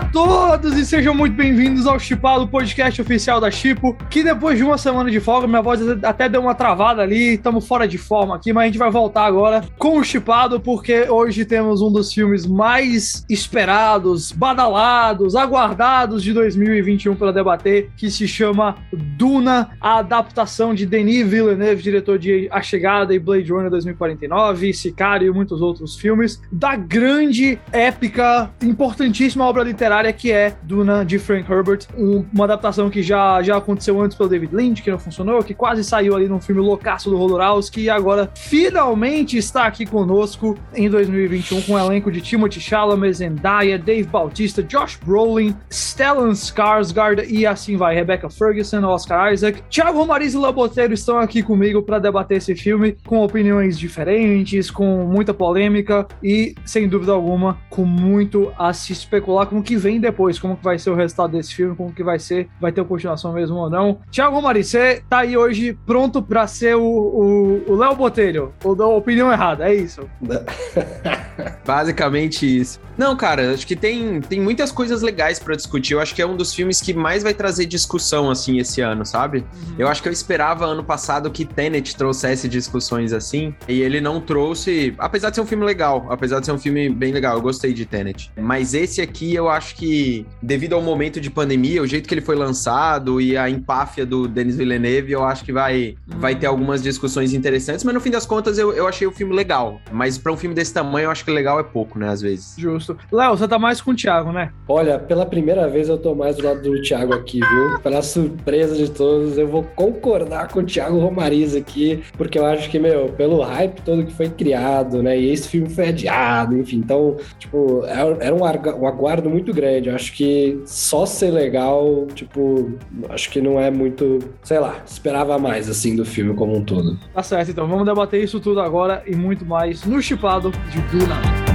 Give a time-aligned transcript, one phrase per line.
[0.00, 4.64] a todos e sejam muito bem-vindos ao Chipado, podcast oficial da Chipo, que depois de
[4.64, 8.34] uma semana de folga, minha voz até deu uma travada ali, estamos fora de forma
[8.34, 12.14] aqui, mas a gente vai voltar agora com o Chipado, porque hoje temos um dos
[12.14, 20.72] filmes mais esperados, badalados, aguardados de 2021 para debater, que se chama Duna, a adaptação
[20.72, 25.94] de Denis Villeneuve, diretor de A Chegada e Blade Runner 2049, Sicário e muitos outros
[25.96, 32.44] filmes, da grande, épica, importantíssima obra literária que é Duna de Frank Herbert, um, uma
[32.44, 36.14] adaptação que já, já aconteceu antes pelo David Lynch, que não funcionou, que quase saiu
[36.14, 41.72] ali num filme loucaço do Rodorowski e agora finalmente está aqui conosco em 2021 com
[41.72, 47.76] o um elenco de Timothy Chalamet, Zendaya, Dave Bautista, Josh Brolin, Stellan Skarsgård e assim
[47.76, 52.54] vai, Rebecca Ferguson, Oscar Isaac, Thiago Romariz e Laboteiro estão aqui comigo para debater esse
[52.54, 58.92] filme com opiniões diferentes, com muita polêmica e, sem dúvida alguma, com muito a se
[58.92, 61.92] especular com o que vem depois, como que vai ser o resultado desse filme, como
[61.92, 63.98] que vai ser, vai ter continuação mesmo ou não.
[64.10, 69.32] Thiago Romariz, você tá aí hoje pronto para ser o Léo Botelho, ou da opinião
[69.32, 70.02] errada, é isso?
[71.66, 72.78] Basicamente isso.
[73.00, 75.94] Não, cara, acho que tem, tem muitas coisas legais para discutir.
[75.94, 79.06] Eu acho que é um dos filmes que mais vai trazer discussão, assim, esse ano,
[79.06, 79.38] sabe?
[79.38, 79.74] Uhum.
[79.78, 84.20] Eu acho que eu esperava ano passado que Tenet trouxesse discussões assim, e ele não
[84.20, 87.40] trouxe, apesar de ser um filme legal, apesar de ser um filme bem legal, eu
[87.40, 88.30] gostei de Tenet.
[88.36, 92.20] Mas esse aqui eu acho que, devido ao momento de pandemia, o jeito que ele
[92.20, 96.82] foi lançado e a empáfia do Denis Villeneuve, eu acho que vai, vai ter algumas
[96.82, 99.80] discussões interessantes, mas no fim das contas eu, eu achei o filme legal.
[99.92, 102.54] Mas para um filme desse tamanho, eu acho que legal é pouco, né, às vezes.
[102.58, 102.96] Justo.
[103.10, 104.52] Léo, você tá mais com o Thiago, né?
[104.68, 107.78] Olha, pela primeira vez eu tô mais do lado do Thiago aqui, viu?
[107.80, 112.70] Pela surpresa de todos, eu vou concordar com o Thiago Romariz aqui, porque eu acho
[112.70, 115.18] que, meu, pelo hype todo que foi criado, né?
[115.18, 116.78] E esse filme foi adiado, enfim.
[116.78, 119.88] Então, tipo, é, era um, um aguardo muito grande.
[119.88, 122.72] Eu acho que só ser legal, tipo,
[123.08, 126.98] acho que não é muito, sei lá, esperava mais, assim, do filme como um todo.
[127.12, 131.49] Tá certo, então vamos debater isso tudo agora e muito mais no Chipado de Duna.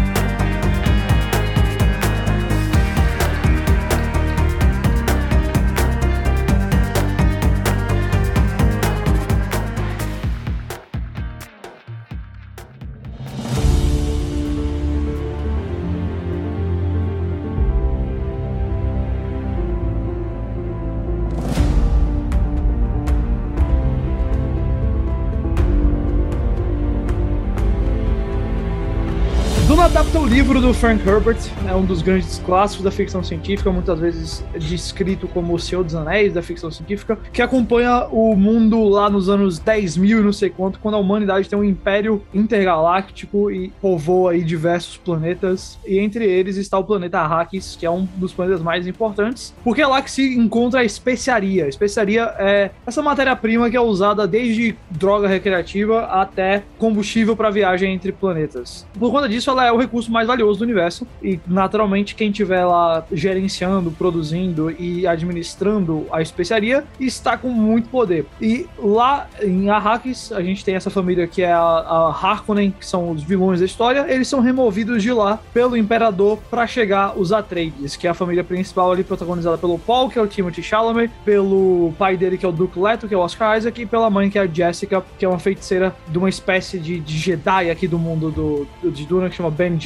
[30.55, 35.27] Livro do Frank Herbert, é um dos grandes clássicos da ficção científica, muitas vezes descrito
[35.27, 39.59] como o Senhor dos Anéis da ficção científica, que acompanha o mundo lá nos anos
[39.59, 44.31] 10 mil e não sei quanto, quando a humanidade tem um império intergaláctico e povoa
[44.31, 48.61] aí diversos planetas, e entre eles está o planeta Arrakis, que é um dos planetas
[48.61, 51.65] mais importantes, porque é lá que se encontra a especiaria.
[51.65, 57.93] A especiaria é essa matéria-prima que é usada desde droga recreativa até combustível para viagem
[57.93, 58.87] entre planetas.
[58.97, 61.07] Por conta disso, ela é o recurso mais valioso do universo.
[61.21, 68.25] E naturalmente quem estiver lá gerenciando, produzindo e administrando a especiaria está com muito poder.
[68.41, 72.85] E lá em Arrakis a gente tem essa família que é a, a Harkonnen, que
[72.85, 77.31] são os vilões da história, eles são removidos de lá pelo imperador para chegar os
[77.31, 81.11] Atreides, que é a família principal ali protagonizada pelo Paul, que é o Timothy Chalamet,
[81.23, 84.09] pelo pai dele que é o Duke Leto, que é o Oscar Isaac, e pela
[84.09, 87.69] mãe que é a Jessica, que é uma feiticeira de uma espécie de, de Jedi
[87.69, 89.79] aqui do mundo do, do de Duna que chama Ben Ben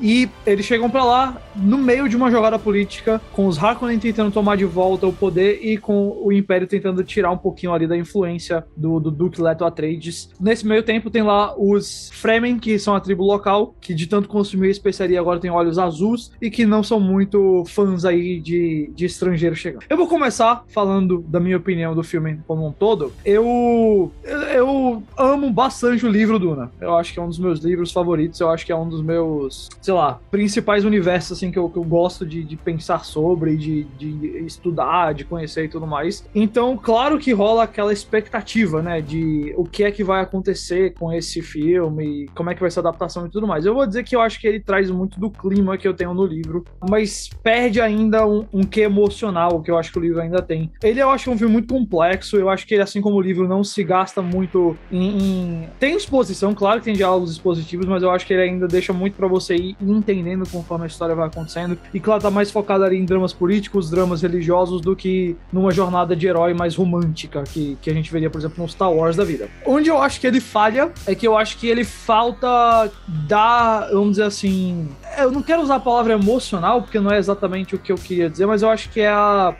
[0.00, 4.30] E eles chegam para lá no meio de uma jogada política, com os Harkonnen tentando
[4.30, 7.96] tomar de volta o poder e com o Império tentando tirar um pouquinho ali da
[7.96, 10.30] influência do, do Leto Atreides.
[10.38, 14.28] Nesse meio tempo tem lá os Fremen, que são a tribo local, que de tanto
[14.28, 19.06] consumir especiaria agora tem olhos azuis e que não são muito fãs aí de, de
[19.06, 19.84] estrangeiros chegando.
[19.88, 23.12] Eu vou começar falando da minha opinião do filme como um todo.
[23.24, 24.12] Eu,
[24.52, 26.70] eu amo bastante o livro Duna.
[26.80, 28.40] Eu acho que é um dos meus livros favoritos.
[28.40, 31.78] Eu acho que é um dos meus, sei lá, principais universos assim que eu, que
[31.78, 36.26] eu gosto de, de pensar sobre, de, de estudar, de conhecer e tudo mais.
[36.34, 41.12] Então, claro que rola aquela expectativa, né, de o que é que vai acontecer com
[41.12, 43.64] esse filme, como é que vai ser a adaptação e tudo mais.
[43.64, 46.14] Eu vou dizer que eu acho que ele traz muito do clima que eu tenho
[46.14, 50.20] no livro, mas perde ainda um, um que emocional que eu acho que o livro
[50.20, 50.70] ainda tem.
[50.82, 53.46] Ele eu acho um filme muito complexo, eu acho que ele, assim como o livro,
[53.46, 55.18] não se gasta muito em.
[55.18, 55.68] em...
[55.78, 59.14] Tem exposição, claro que tem diálogos expositivos, mas eu acho que ele ainda deixa muito
[59.14, 61.78] para você ir entendendo conforme a história vai acontecendo.
[61.94, 66.14] E claro, tá mais focado ali em dramas políticos, dramas religiosos, do que numa jornada
[66.14, 69.24] de herói mais romântica, que, que a gente veria, por exemplo, no Star Wars da
[69.24, 69.48] vida.
[69.64, 74.10] Onde eu acho que ele falha é que eu acho que ele falta dar, vamos
[74.10, 77.90] dizer assim, eu não quero usar a palavra emocional, porque não é exatamente o que
[77.90, 79.54] eu queria dizer, mas eu acho que é a.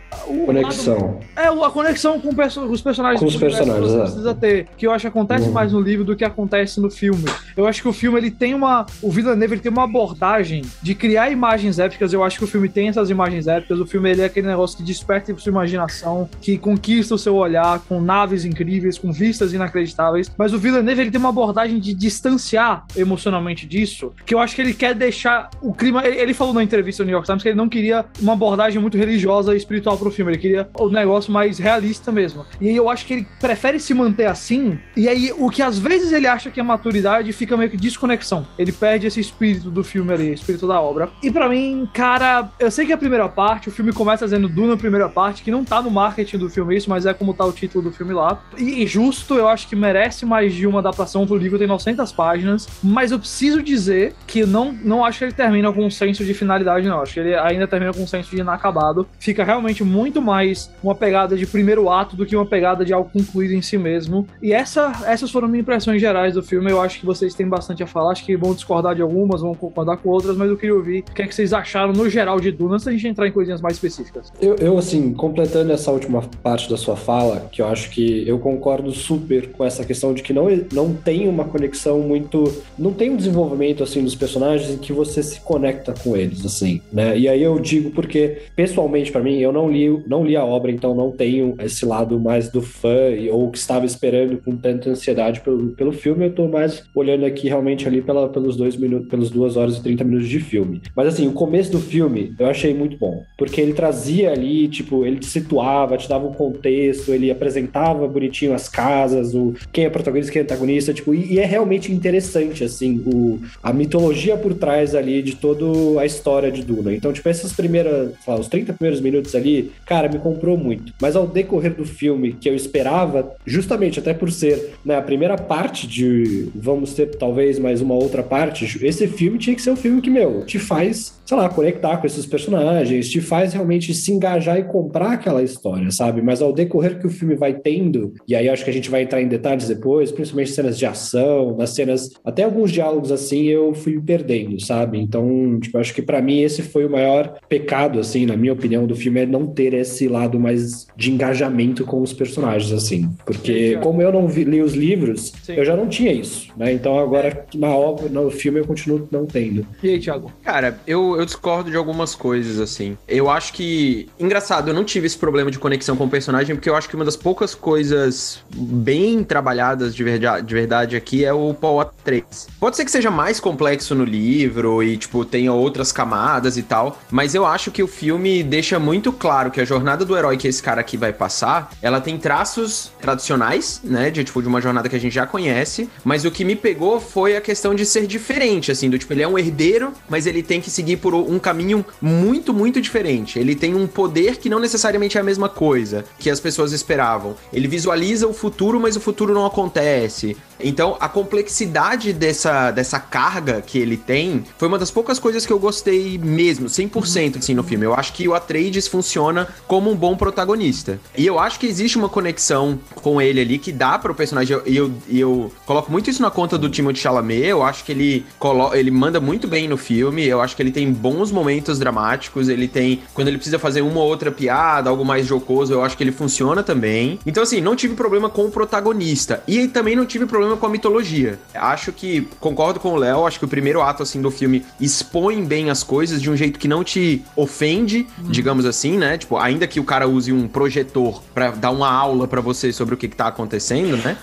[0.45, 1.21] conexão.
[1.37, 3.21] Lado, é, a conexão com, perso os personagens.
[3.21, 3.99] Com os personagens, é.
[4.01, 4.69] precisa ter.
[4.77, 5.53] Que eu acho que acontece uhum.
[5.53, 7.25] mais no livro do que acontece no filme.
[7.57, 8.87] Eu acho que o filme ele tem uma.
[9.01, 12.13] O Villeneuve ele tem uma abordagem de criar imagens épicas.
[12.13, 13.81] Eu acho que o filme tem essas imagens épicas.
[13.81, 17.35] O filme ele é aquele negócio que desperta a sua imaginação, que conquista o seu
[17.35, 20.31] olhar com naves incríveis, com vistas inacreditáveis.
[20.37, 24.61] Mas o Villeneuve ele tem uma abordagem de distanciar emocionalmente disso, que eu acho que
[24.61, 26.07] ele quer deixar o clima.
[26.07, 28.81] Ele, ele falou na entrevista no New York Times que ele não queria uma abordagem
[28.81, 30.33] muito religiosa e espiritual pro filme.
[30.33, 32.45] Ele queria o negócio mais realista mesmo.
[32.61, 34.79] E aí eu acho que ele prefere se manter assim.
[34.97, 38.47] E aí o que às vezes ele acha que é maturidade fica meio que desconexão.
[38.59, 41.09] Ele perde esse espírito do filme ali, espírito da obra.
[41.23, 44.69] E para mim, cara, eu sei que a primeira parte, o filme começa dizendo Duna
[44.69, 47.45] na primeira parte, que não tá no marketing do filme isso, mas é como tá
[47.45, 48.43] o título do filme lá.
[48.59, 52.13] E, e justo, eu acho que merece mais de uma adaptação pro livro, tem 900
[52.13, 56.25] páginas, mas eu preciso dizer que não, não acho que ele termina com um senso
[56.25, 57.01] de finalidade, não.
[57.01, 59.07] Acho que ele ainda termina com um senso de inacabado.
[59.19, 63.11] Fica realmente muito mais uma pegada de primeiro ato do que uma pegada de algo
[63.11, 64.27] concluído em si mesmo.
[64.43, 66.71] E essa, essas foram minhas impressões gerais do filme.
[66.71, 68.13] Eu acho que vocês têm bastante a falar.
[68.13, 71.15] Acho que vão discordar de algumas, vão concordar com outras, mas eu queria ouvir o
[71.15, 73.61] que, é que vocês acharam no geral de Duna, antes da gente entrar em coisinhas
[73.61, 74.33] mais específicas.
[74.41, 78.39] Eu, eu, assim, completando essa última parte da sua fala, que eu acho que eu
[78.39, 82.53] concordo super com essa questão de que não, não tem uma conexão muito.
[82.79, 86.81] Não tem um desenvolvimento, assim, dos personagens em que você se conecta com eles, assim,
[86.91, 87.19] né?
[87.19, 90.71] E aí eu digo porque, pessoalmente, para mim, eu não li, não li a obra,
[90.71, 92.97] então não tenho esse lado mais do fã
[93.31, 96.27] ou que estava esperando com tanta ansiedade pelo, pelo filme.
[96.27, 99.83] Eu tô mais olhando aqui realmente ali pela, pelos dois minutos, pelos duas horas e
[99.83, 100.83] 30 minutos de filme.
[100.95, 105.05] Mas assim, o começo do filme eu achei muito bom, porque ele trazia ali, tipo,
[105.05, 109.91] ele te situava, te dava um contexto, ele apresentava bonitinho as casas, o quem é
[109.91, 114.55] protagonista, quem é antagonista, tipo, e, e é realmente interessante, assim, o, a mitologia por
[114.55, 116.95] trás ali de toda a história de Duna.
[116.95, 120.93] Então, tipo, essas primeiras, lá, os 30 primeiros minutos ali, cara, me comprou muito.
[121.01, 125.37] Mas ao decorrer do filme, que eu esperava, justamente até por ser né, a primeira
[125.37, 129.77] parte de vamos ter talvez mais uma outra parte, esse filme tinha que ser um
[129.77, 134.13] filme que, meu, te faz, sei lá, conectar com esses personagens, te faz realmente se
[134.13, 136.23] engajar e comprar aquela história, sabe?
[136.23, 139.03] Mas ao decorrer que o filme vai tendo, e aí acho que a gente vai
[139.03, 143.75] entrar em detalhes depois, principalmente cenas de ação, nas cenas, até alguns diálogos assim, eu
[143.75, 144.99] fui perdendo, sabe?
[144.99, 148.87] Então, tipo, acho que para mim esse foi o maior pecado, assim, na minha opinião,
[148.87, 153.09] do filme, é não ter esse lado mais de engajamento com os personagens, assim.
[153.25, 155.55] Porque, como eu não vi, li os livros, Sim.
[155.55, 156.73] eu já não tinha isso, né?
[156.73, 159.46] Então agora, na obra, no filme, eu continuo não tendo.
[159.83, 160.33] E aí, Thiago?
[160.43, 162.97] Cara, eu, eu discordo de algumas coisas, assim.
[163.07, 164.09] Eu acho que.
[164.19, 166.97] Engraçado, eu não tive esse problema de conexão com o personagem, porque eu acho que
[166.97, 172.25] uma das poucas coisas bem trabalhadas de verdade, de verdade aqui é o Paul A3.
[172.59, 177.01] Pode ser que seja mais complexo no livro e, tipo, tenha outras camadas e tal,
[177.11, 180.49] mas eu acho que o filme deixa muito claro que a jornada do herói que
[180.49, 184.11] esse cara aqui vai passar, ela tem traços tradicionais, né?
[184.11, 187.01] De, tipo, de uma jornada que a gente já conhece, mas o que me pegou
[187.01, 190.43] foi a questão de ser diferente, assim, do tipo, ele é um herdeiro, mas ele
[190.43, 193.39] tem que seguir por um caminho muito, muito diferente.
[193.39, 197.35] Ele tem um poder que não necessariamente é a mesma coisa que as pessoas esperavam.
[197.53, 200.37] Ele visualiza o futuro, mas o futuro não acontece.
[200.59, 205.53] Então, a complexidade dessa, dessa carga que ele tem foi uma das poucas coisas que
[205.53, 207.85] eu gostei mesmo, 100% assim no filme.
[207.85, 210.99] Eu acho que o Atreides funciona como um bom protagonista.
[211.17, 214.57] E eu acho que existe uma conexão com ele ali que dá para o personagem.
[214.67, 217.47] E eu, eu, eu, coloco muito isso na conta do Timothée Chalamet.
[217.47, 220.27] Eu acho que ele, colo ele manda muito bem no filme.
[220.27, 222.49] Eu acho que ele tem bons momentos dramáticos.
[222.49, 223.03] Ele tem.
[223.13, 226.13] Quando ele precisa fazer uma ou outra piada, algo mais jocoso, eu acho que ele
[226.13, 227.19] funciona também.
[227.27, 229.43] Então, assim, não tive problema com o protagonista.
[229.47, 231.39] E também não tive problema problema com a mitologia.
[231.55, 235.45] Acho que, concordo com o Léo, acho que o primeiro ato, assim, do filme expõe
[235.45, 238.31] bem as coisas de um jeito que não te ofende, hum.
[238.31, 239.19] digamos assim, né?
[239.19, 242.95] Tipo, ainda que o cara use um projetor para dar uma aula para você sobre
[242.95, 244.17] o que, que tá acontecendo, né?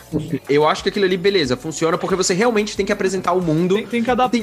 [0.49, 3.75] Eu acho que aquilo ali, beleza, funciona porque você realmente tem que apresentar o mundo.
[3.75, 4.41] Tem, tem que adaptar tem...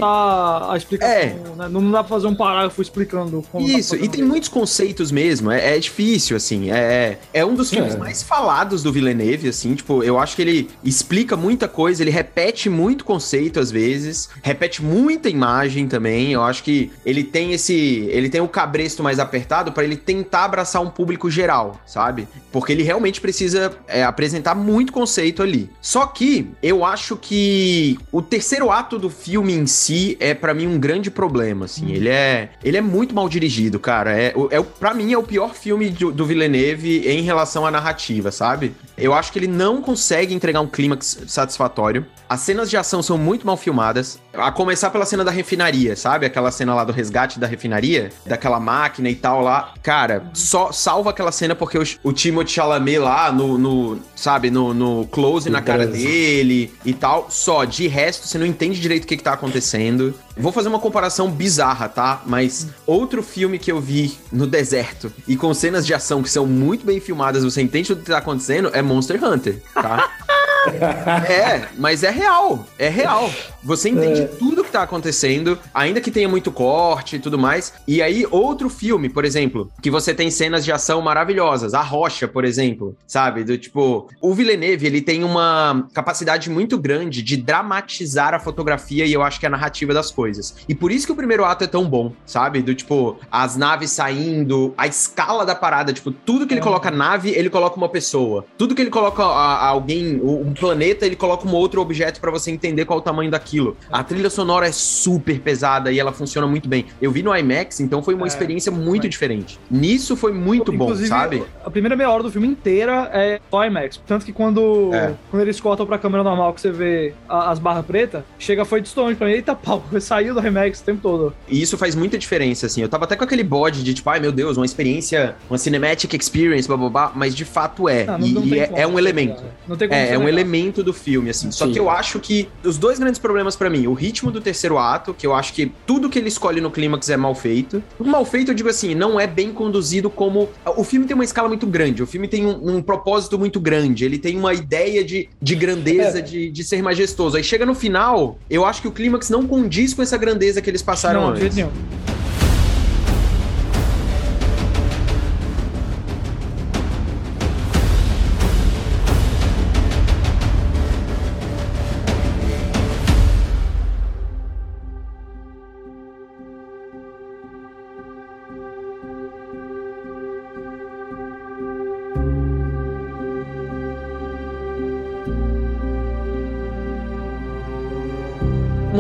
[0.72, 1.34] a explicação, é.
[1.56, 1.68] né?
[1.68, 5.10] Não dá pra fazer um parágrafo explicando como tá Isso, tá e tem muitos conceitos
[5.10, 7.98] mesmo, é, é difícil, assim, é, é um dos filmes é.
[7.98, 12.68] mais falados do Villeneuve, assim, tipo, eu acho que ele explica muita coisa, ele repete
[12.68, 16.32] muito conceito às vezes, repete muita imagem também.
[16.32, 17.74] Eu acho que ele tem esse,
[18.10, 22.28] ele tem o cabresto mais apertado para ele tentar abraçar um público geral, sabe?
[22.52, 25.70] Porque ele realmente precisa é, apresentar muito conceito ali.
[25.80, 30.66] Só que eu acho que o terceiro ato do filme em si é para mim
[30.66, 31.86] um grande problema, assim.
[31.86, 31.94] Hum.
[31.94, 34.18] Ele é, ele é muito mal dirigido, cara.
[34.18, 38.30] É, é para mim é o pior filme do, do Villeneuve em relação à narrativa,
[38.30, 38.74] sabe?
[38.96, 42.06] Eu acho que ele não consegue entregar um clímax satisfatório.
[42.28, 44.18] As cenas de ação são muito mal filmadas.
[44.32, 46.26] A começar pela cena da refinaria, sabe?
[46.26, 49.74] Aquela cena lá do resgate da refinaria, daquela máquina e tal lá.
[49.82, 54.72] Cara, só salva aquela cena porque o, o Timothée Chalamet lá no, no sabe, no,
[54.74, 57.26] no close na cara dele e tal.
[57.30, 60.14] Só, de resto, você não entende direito o que, que tá acontecendo.
[60.36, 62.22] Vou fazer uma comparação bizarra, tá?
[62.26, 66.46] Mas outro filme que eu vi no deserto e com cenas de ação que são
[66.46, 70.10] muito bem filmadas, você entende tudo que tá acontecendo, é Monster Hunter, tá?
[71.28, 72.66] é, mas é real.
[72.78, 73.30] É real.
[73.62, 74.26] Você entende é.
[74.26, 77.74] tudo que tá acontecendo, ainda que tenha muito corte e tudo mais.
[77.86, 81.74] E aí, outro filme, por exemplo, que você tem cenas de ação maravilhosas.
[81.74, 83.44] A Rocha, por exemplo, sabe?
[83.44, 89.12] Do tipo, o Villeneuve, ele tem uma capacidade muito grande de dramatizar a fotografia e
[89.12, 90.56] eu acho que é a narrativa das coisas.
[90.68, 92.62] E por isso que o primeiro ato é tão bom, sabe?
[92.62, 96.64] Do tipo, as naves saindo, a escala da parada, tipo, tudo que ele é.
[96.64, 98.44] coloca nave, ele coloca uma pessoa.
[98.56, 100.20] Tudo que ele coloca a, a alguém,
[100.50, 103.76] um planeta, ele coloca um outro objeto para você entender qual o tamanho daquilo.
[103.90, 106.86] A trilha sonora é super pesada e ela funciona muito bem.
[107.00, 109.58] Eu vi no IMAX, então foi uma é, experiência muito diferente.
[109.70, 111.42] Nisso foi muito Inclusive, bom, sabe?
[111.64, 114.00] A primeira meia hora do filme inteira é o IMAX.
[114.06, 115.14] Tanto que quando, é.
[115.30, 118.80] quando eles cortam pra câmera normal que você vê a, as barras pretas, chega foi
[118.80, 119.34] distante pra mim.
[119.34, 121.34] Eita pau, saiu do IMAX o tempo todo.
[121.48, 122.82] E isso faz muita diferença, assim.
[122.82, 126.12] Eu tava até com aquele bode de tipo, ai meu Deus, uma experiência, uma cinematic
[126.14, 128.04] experience, blá blá blá, mas de fato é.
[128.04, 129.42] Não, não, e, não e é, é, um elemento.
[129.68, 130.39] Não tem como é, é um elemento
[130.82, 131.50] do filme, assim.
[131.50, 131.72] Só Sim.
[131.72, 135.14] que eu acho que os dois grandes problemas para mim, o ritmo do terceiro ato,
[135.14, 137.82] que eu acho que tudo que ele escolhe no clímax é mal feito.
[137.98, 140.48] Mal feito, eu digo assim, não é bem conduzido como.
[140.76, 144.04] O filme tem uma escala muito grande, o filme tem um, um propósito muito grande,
[144.04, 146.22] ele tem uma ideia de, de grandeza, é.
[146.22, 147.36] de, de ser majestoso.
[147.36, 150.70] Aí chega no final, eu acho que o clímax não condiz com essa grandeza que
[150.70, 151.54] eles passaram não, antes.
[151.54, 151.66] De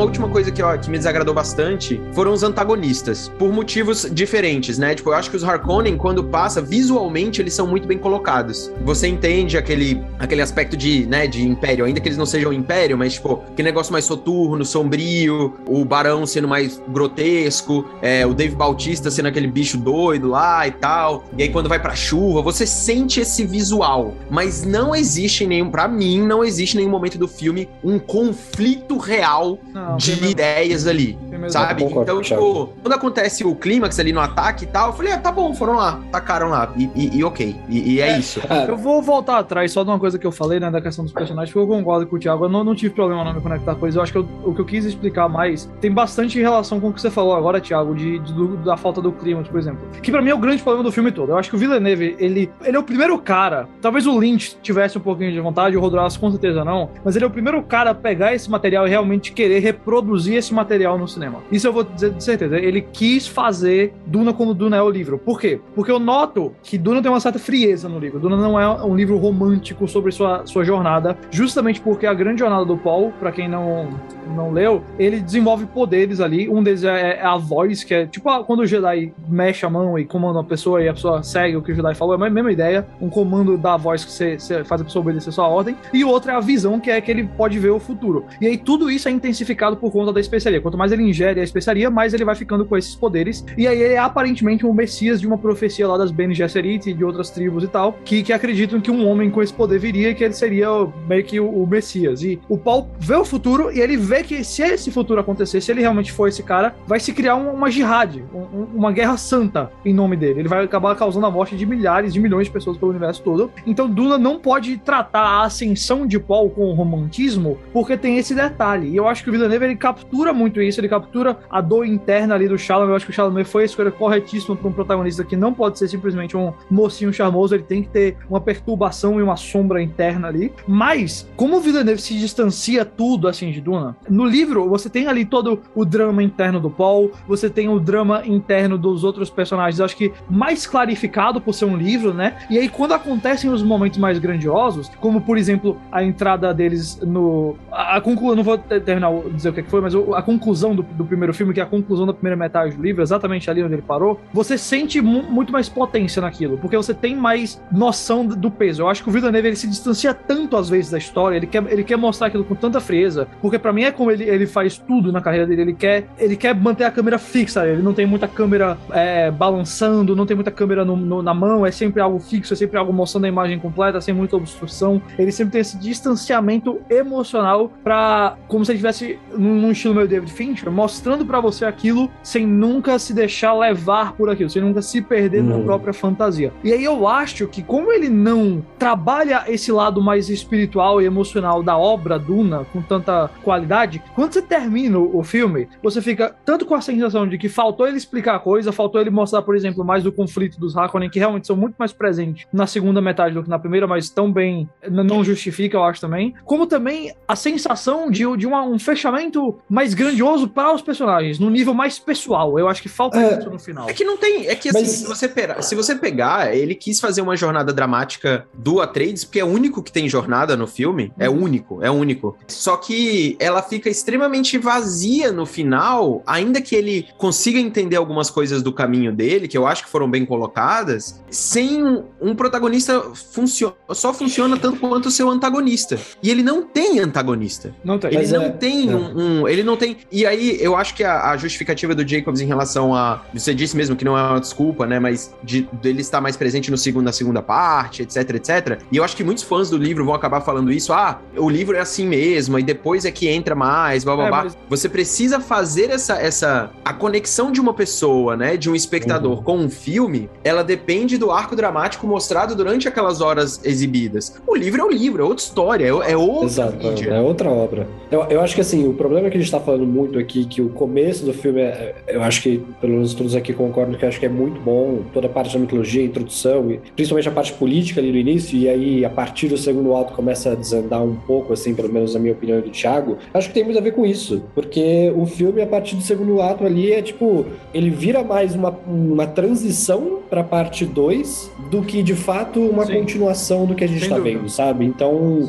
[0.00, 4.78] uma última coisa que, ó, que me desagradou bastante foram os antagonistas, por motivos diferentes,
[4.78, 4.94] né?
[4.94, 8.72] Tipo, eu acho que os Harkonnen, quando passa, visualmente eles são muito bem colocados.
[8.82, 12.96] Você entende aquele, aquele aspecto de, né, de império, ainda que eles não sejam império,
[12.96, 18.54] mas, tipo, que negócio mais soturno, sombrio, o Barão sendo mais grotesco, é, o Dave
[18.54, 21.24] Bautista sendo aquele bicho doido lá e tal.
[21.36, 24.14] E aí, quando vai pra chuva, você sente esse visual.
[24.30, 29.58] Mas não existe nenhum, para mim, não existe nenhum momento do filme um conflito real
[29.72, 31.18] não de ideias ali,
[31.48, 31.84] sabe?
[31.84, 35.32] Então, tipo, quando acontece o clímax ali no ataque e tal, eu falei, ah, tá
[35.32, 38.40] bom, foram lá, tacaram lá, e, e, e ok, e, e é, é, isso.
[38.68, 41.12] Eu vou voltar atrás só de uma coisa que eu falei, né, da questão dos
[41.12, 43.74] personagens, porque eu concordo com o Thiago, eu não, não tive problema não me conectar
[43.74, 46.78] com eles, eu acho que eu, o que eu quis explicar mais tem bastante relação
[46.80, 49.58] com o que você falou agora, Thiago, de, de do, da falta do clímax, por
[49.58, 51.30] exemplo, que pra mim é o grande problema do filme todo.
[51.30, 54.98] Eu acho que o Villeneuve, ele, ele é o primeiro cara, talvez o Lynch tivesse
[54.98, 57.90] um pouquinho de vontade, o Rodrasso com certeza não, mas ele é o primeiro cara
[57.90, 61.29] a pegar esse material e realmente querer reproduzir esse material no cinema.
[61.50, 62.58] Isso eu vou dizer de certeza.
[62.58, 65.18] Ele quis fazer Duna como Duna é o livro.
[65.18, 65.60] Por quê?
[65.74, 68.18] Porque eu noto que Duna tem uma certa frieza no livro.
[68.18, 72.64] Duna não é um livro romântico sobre sua, sua jornada, justamente porque a grande jornada
[72.64, 73.88] do Paul, para quem não,
[74.34, 76.48] não leu, ele desenvolve poderes ali.
[76.48, 79.98] Um deles é, é a voz, que é tipo quando o Jedi mexe a mão
[79.98, 82.14] e comanda uma pessoa e a pessoa segue o que o Jedi falou.
[82.14, 82.86] É a mesma ideia.
[83.00, 85.76] Um comando da voz que você, faz a pessoa obedecer a sua ordem.
[85.92, 88.24] E outro é a visão, que é que ele pode ver o futuro.
[88.40, 90.60] E aí tudo isso é intensificado por conta da especiaria.
[90.60, 93.44] Quanto mais ele ingere a especiaria, mais ele vai ficando com esses poderes.
[93.56, 96.94] E aí ele é aparentemente um messias de uma profecia lá das Bene Gesserit e
[96.94, 100.10] de outras tribos e tal, que, que acreditam que um homem com esse poder viria
[100.10, 100.68] e que ele seria
[101.06, 102.22] meio que o, o messias.
[102.22, 105.70] E o Paul vê o futuro e ele vê que se esse futuro acontecer, se
[105.70, 109.70] ele realmente for esse cara, vai se criar uma, uma jihad, um, uma guerra santa
[109.84, 110.40] em nome dele.
[110.40, 113.50] Ele vai acabar causando a morte de milhares, de milhões de pessoas pelo universo todo.
[113.66, 118.88] Então Duna não pode tratar a ascensão de Paul com romantismo, porque tem esse detalhe.
[118.88, 121.09] E eu acho que o Villeneuve ele captura muito isso, ele captura
[121.50, 122.90] a dor interna ali do Chalamet.
[122.90, 125.78] Eu acho que o Chalamet foi a escolha corretíssima para um protagonista que não pode
[125.78, 130.28] ser simplesmente um mocinho charmoso, ele tem que ter uma perturbação e uma sombra interna
[130.28, 130.52] ali.
[130.66, 135.24] Mas, como o Villeneuve se distancia tudo assim de Duna, no livro você tem ali
[135.24, 139.84] todo o drama interno do Paul, você tem o drama interno dos outros personagens, eu
[139.84, 142.38] acho que mais clarificado por ser um livro, né?
[142.48, 147.56] E aí quando acontecem os momentos mais grandiosos, como por exemplo a entrada deles no.
[147.70, 151.06] A, a conclusão, não vou terminar dizer o que foi, mas a conclusão do, do
[151.06, 153.82] primeiro filme, que é a conclusão da primeira metade do livro, exatamente ali onde ele
[153.82, 158.82] parou, você sente mu muito mais potência naquilo, porque você tem mais noção do peso.
[158.82, 161.64] Eu acho que o Villeneuve ele se distancia tanto às vezes da história, ele quer,
[161.70, 164.76] ele quer mostrar aquilo com tanta frieza, porque para mim é como ele, ele faz
[164.76, 168.06] tudo na carreira dele, ele quer, ele quer manter a câmera fixa, ele não tem
[168.06, 172.18] muita câmera é, balançando, não tem muita câmera no, no, na mão, é sempre algo
[172.18, 175.00] fixo, é sempre algo mostrando a imagem completa, sem muita obstrução.
[175.18, 180.32] Ele sempre tem esse distanciamento emocional para como se ele estivesse num estilo meio David
[180.32, 180.89] Fincher, mostrando
[181.26, 185.58] para você aquilo sem nunca se deixar levar por aquilo, sem nunca se perder uhum.
[185.58, 186.52] na própria fantasia.
[186.64, 191.62] E aí eu acho que como ele não trabalha esse lado mais espiritual e emocional
[191.62, 196.74] da obra Duna com tanta qualidade, quando você termina o filme, você fica tanto com
[196.74, 200.02] a sensação de que faltou ele explicar a coisa, faltou ele mostrar, por exemplo, mais
[200.02, 203.50] do conflito dos Harkonnen, que realmente são muito mais presentes na segunda metade do que
[203.50, 206.34] na primeira, mas tão bem não justifica, eu acho também.
[206.44, 211.50] Como também a sensação de, de uma, um fechamento mais grandioso para os personagens, no
[211.50, 212.58] nível mais pessoal.
[212.58, 213.88] Eu acho que falta é, isso no final.
[213.88, 214.48] É que não tem.
[214.48, 214.90] É que assim, mas...
[214.90, 219.40] se, você pegar, se você pegar, ele quis fazer uma jornada dramática do Atreides, porque
[219.40, 221.12] é o único que tem jornada no filme.
[221.18, 221.42] É uhum.
[221.42, 222.36] único, é único.
[222.48, 228.62] Só que ela fica extremamente vazia no final, ainda que ele consiga entender algumas coisas
[228.62, 231.82] do caminho dele, que eu acho que foram bem colocadas, sem
[232.20, 235.98] um protagonista funcio só funciona tanto quanto o seu antagonista.
[236.22, 237.74] E ele não tem antagonista.
[237.84, 238.14] Não tem.
[238.14, 238.94] Ele não é, tem é.
[238.94, 239.96] Um, um, Ele não tem.
[240.10, 243.22] E aí, eu acho que a, a, justificativa do Jacobs em relação a.
[243.32, 244.98] Você disse mesmo que não é uma desculpa, né?
[244.98, 248.80] Mas de, dele estar mais presente no segundo, na segunda parte, etc, etc.
[248.92, 250.92] E eu acho que muitos fãs do livro vão acabar falando isso.
[250.92, 254.28] Ah, o livro é assim mesmo, e depois é que entra mais, blá blá é,
[254.28, 254.44] blá.
[254.44, 254.58] Mas...
[254.68, 256.70] Você precisa fazer essa, essa.
[256.84, 258.56] A conexão de uma pessoa, né?
[258.56, 259.42] De um espectador uhum.
[259.42, 264.40] com um filme, ela depende do arco dramático mostrado durante aquelas horas exibidas.
[264.46, 267.10] O livro é o livro, é outra história, é, é outra Exato, mídia.
[267.10, 267.88] É outra obra.
[268.10, 270.60] Eu, eu acho que assim, o problema que a gente tá falando muito aqui, que
[270.60, 274.08] o começo do filme, é, eu acho que, pelo menos todos aqui concordam que eu
[274.08, 277.32] acho que é muito bom, toda a parte da mitologia, a introdução, e principalmente a
[277.32, 281.02] parte política ali no início, e aí a partir do segundo alto começa a desandar
[281.02, 283.16] um pouco, assim, pelo menos na minha opinião e do Thiago.
[283.32, 286.42] Acho que tem muito a ver com isso, porque o filme, a partir do segundo
[286.42, 292.02] ato ali, é tipo, ele vira mais uma, uma transição pra parte 2 do que
[292.02, 292.94] de fato uma Sim.
[292.94, 294.38] continuação do que a gente Sem tá dúvida.
[294.38, 294.84] vendo, sabe?
[294.84, 295.48] Então,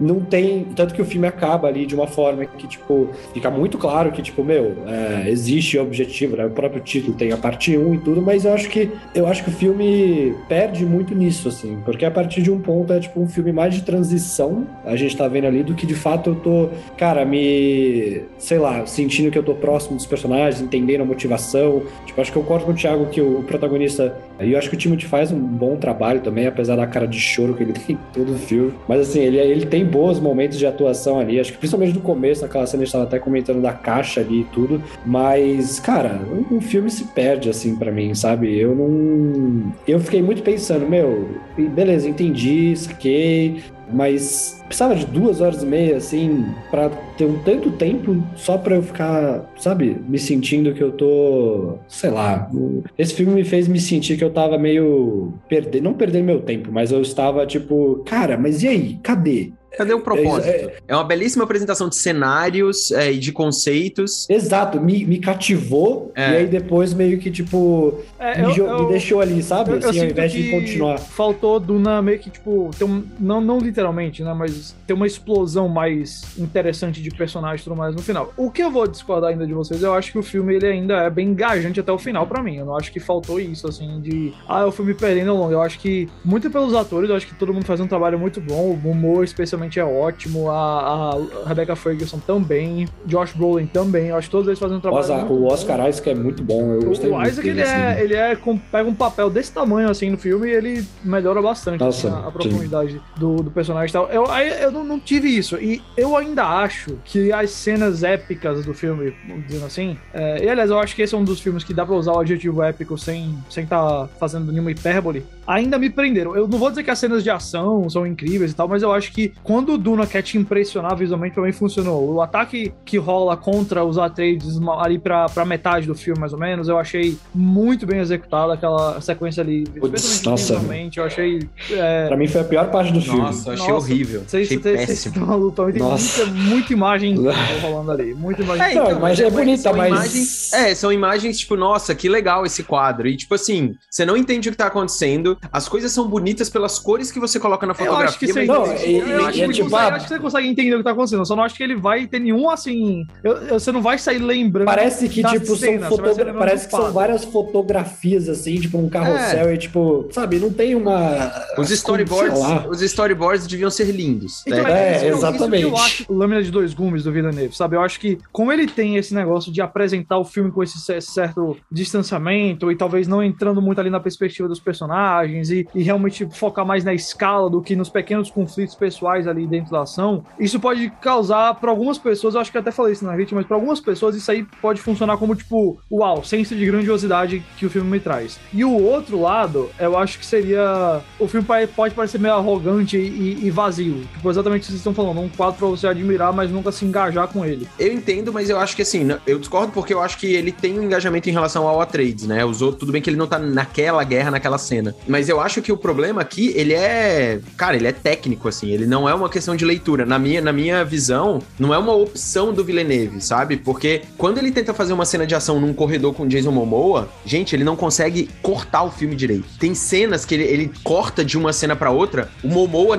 [0.00, 0.64] não tem.
[0.76, 4.22] Tanto que o filme acaba ali de uma forma que, tipo, fica muito claro que,
[4.22, 6.46] tipo, meu, é, existe objetivo, né?
[6.46, 9.44] O próprio título tem a parte 1 e tudo, mas eu acho que eu acho
[9.44, 13.20] que o filme perde muito nisso, assim, porque a partir de um ponto é tipo
[13.20, 16.34] um filme mais de transição, a gente tá vendo ali, do que de fato eu
[16.36, 21.82] tô, cara, me, sei lá, sentindo que eu tô próximo dos personagens, entendendo a motivação.
[22.06, 24.76] Tipo, acho que eu concordo com o Thiago que o protagonista, e eu acho que
[24.76, 27.96] o Timothy faz um bom trabalho também, apesar da cara de choro que ele tem
[27.96, 28.74] em todo o filme.
[28.88, 32.42] Mas assim, ele, ele tem bons momentos de atuação ali, acho que principalmente no começo,
[32.42, 36.60] naquela cena a gente estava até comentando da caixa ali e tudo, mas, cara, o,
[36.60, 38.58] filme se perde, assim, para mim, sabe?
[38.58, 39.72] Eu não...
[39.86, 45.96] Eu fiquei muito pensando, meu, beleza, entendi, saquei, mas precisava de duas horas e meia,
[45.96, 50.92] assim, para ter um tanto tempo só para eu ficar, sabe, me sentindo que eu
[50.92, 52.50] tô, sei lá.
[52.98, 56.70] Esse filme me fez me sentir que eu tava meio perder, não perdendo meu tempo,
[56.72, 58.98] mas eu estava tipo, cara, mas e aí?
[59.02, 59.52] Cadê?
[59.76, 60.48] Cadê o propósito?
[60.48, 64.28] É, é, é uma belíssima apresentação de cenários é, e de conceitos.
[64.28, 66.30] Exato, me, me cativou é.
[66.30, 69.72] e aí depois meio que, tipo, é, me, eu, me, deixou ali, sabe?
[69.72, 70.98] Eu, assim, eu ao invés de continuar.
[70.98, 74.34] Faltou Duna meio que, tipo, ter um, não, não literalmente, né?
[74.34, 78.32] Mas ter uma explosão mais interessante de personagens e tudo mais no final.
[78.36, 80.98] O que eu vou discordar ainda de vocês, eu acho que o filme ele ainda
[80.98, 82.56] é bem engajante até o final para mim.
[82.56, 84.32] Eu não acho que faltou isso, assim, de.
[84.46, 85.52] Ah, o filme perdendo ao longo.
[85.52, 88.40] Eu acho que, muito pelos atores, eu acho que todo mundo faz um trabalho muito
[88.40, 88.78] bom.
[88.84, 90.50] O humor, especialmente é ótimo.
[90.50, 92.88] A, a Rebecca Ferguson também.
[93.06, 94.08] Josh Brolin também.
[94.08, 95.06] Eu acho que todos eles fazem um trabalho.
[95.06, 96.74] Nossa, o Oscar Isaac é muito bom.
[96.74, 98.36] Eu gostei o Isaac, ele, é, ele é,
[98.70, 102.28] pega um papel desse tamanho assim no filme e ele melhora bastante Nossa, assim, a,
[102.28, 104.08] a, profundidade do, do, personagem e tal.
[104.08, 104.24] Eu,
[104.60, 105.56] eu não, não, tive isso.
[105.56, 109.14] E eu ainda acho que as cenas épicas do filme,
[109.46, 109.96] dizendo assim.
[110.12, 112.12] É, e aliás, eu acho que esse é um dos filmes que dá pra usar
[112.12, 115.24] o adjetivo épico sem sem tá fazendo nenhuma hipérbole.
[115.46, 116.36] Ainda me prenderam.
[116.36, 118.92] Eu não vou dizer que as cenas de ação são incríveis e tal, mas eu
[118.92, 122.14] acho que quando o Duna quer te impressionar visualmente, também funcionou.
[122.14, 126.38] O ataque que rola contra os Atreides ali pra, pra metade do filme, mais ou
[126.38, 129.64] menos, eu achei muito bem executado aquela sequência ali.
[129.78, 130.54] Putz, nossa.
[130.54, 131.46] visualmente, eu achei...
[131.70, 132.06] É...
[132.08, 133.20] Pra mim foi a pior parte do filme.
[133.20, 134.22] Nossa, eu achei Nossa, horrível.
[134.26, 135.26] Vocês, péssimo.
[135.26, 137.16] Vocês lutam, tem muita, muita imagem
[137.60, 138.14] rolando ali.
[138.14, 138.64] Muita imagem.
[138.64, 139.92] É, então, mas é, é bonita, mas.
[139.92, 143.06] Imagens, é, são imagens, tipo, nossa, que legal esse quadro.
[143.06, 145.36] E, tipo assim, você não entende o que tá acontecendo.
[145.52, 148.04] As coisas são bonitas pelas cores que você coloca na fotografia.
[148.04, 150.78] Eu acho que você, não, eu, acho, que, tipo, acho que você consegue entender o
[150.78, 151.20] que tá acontecendo.
[151.20, 153.06] Eu só não acho que ele vai ter nenhum, assim.
[153.22, 154.66] Eu, eu, você não vai sair lembrando.
[154.66, 156.34] Parece que, tipo, cena, são fotogra...
[156.34, 159.54] Parece que são várias fotografias, assim, tipo, um carrossel é.
[159.54, 161.32] e, tipo, sabe, não tem uma.
[161.58, 164.42] Os storyboards, os storyboards deviam ser lindos.
[164.46, 164.72] Então, né?
[164.72, 165.62] É, é exatamente.
[165.62, 167.76] eu acho lâmina de dois gumes do Villeneuve, sabe?
[167.76, 171.56] Eu acho que, como ele tem esse negócio de apresentar o filme com esse certo
[171.70, 176.66] distanciamento e talvez não entrando muito ali na perspectiva dos personagens e, e realmente focar
[176.66, 180.90] mais na escala do que nos pequenos conflitos pessoais ali dentro da ação, isso pode
[181.00, 183.80] causar para algumas pessoas, eu acho que até falei isso na vítima, mas para algumas
[183.80, 188.00] pessoas isso aí pode funcionar como tipo, uau, senso de grandiosidade que o filme me
[188.00, 188.38] traz.
[188.52, 193.38] E o outro lado, eu acho que seria o filme pode parecer meio arrogante e,
[193.42, 194.02] e vazio.
[194.14, 196.84] Tipo, exatamente o que vocês estão falando, um quadro pra você admirar, mas nunca se
[196.84, 197.66] engajar com ele.
[197.78, 200.78] Eu entendo, mas eu acho que assim, eu discordo porque eu acho que ele tem
[200.78, 202.44] um engajamento em relação ao Atreides, né?
[202.44, 204.94] Os outros, tudo bem que ele não tá naquela guerra, naquela cena.
[205.06, 207.40] Mas eu acho que o problema aqui, ele é.
[207.56, 208.70] Cara, ele é técnico, assim.
[208.70, 210.04] Ele não é uma questão de leitura.
[210.06, 213.56] Na minha, na minha visão, não é uma opção do Villeneuve, sabe?
[213.56, 217.54] Porque quando ele tenta fazer uma cena de ação num corredor com Jason Momoa, gente,
[217.54, 219.44] ele não consegue cortar o filme direito.
[219.58, 222.98] Tem cenas que ele, ele corta de uma cena para outra, o Momoa,